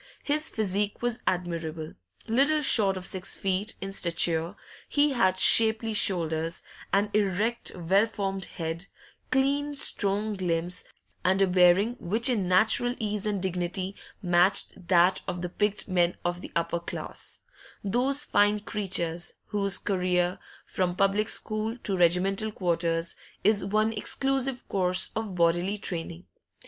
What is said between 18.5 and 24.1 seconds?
creatures whose career, from public school to regimental quarters, is one